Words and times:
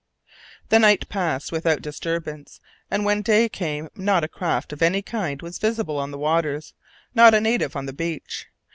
The 0.69 0.79
night 0.79 1.07
passed 1.09 1.51
without 1.51 1.83
disturbance, 1.83 2.59
and 2.89 3.05
when 3.05 3.21
day 3.21 3.47
came 3.47 3.87
not 3.93 4.23
a 4.23 4.27
craft 4.27 4.73
of 4.73 4.81
any 4.81 5.03
kind 5.03 5.39
was 5.43 5.59
visible 5.59 5.99
on 5.99 6.09
the 6.09 6.17
waters, 6.17 6.73
not 7.13 7.35
a 7.35 7.39
native 7.39 7.75
on 7.75 7.85
the 7.85 7.93
beach. 7.93 8.47